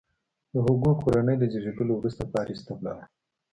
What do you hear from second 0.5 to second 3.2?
د هوګو کورنۍ له زیږېدلو وروسته پاریس ته ولاړه.